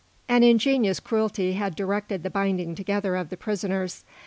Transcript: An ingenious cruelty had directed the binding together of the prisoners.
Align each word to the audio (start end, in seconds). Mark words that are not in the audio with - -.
An 0.27 0.41
ingenious 0.41 0.99
cruelty 0.99 1.53
had 1.53 1.75
directed 1.75 2.23
the 2.23 2.31
binding 2.31 2.73
together 2.73 3.15
of 3.15 3.29
the 3.29 3.37
prisoners. 3.37 4.03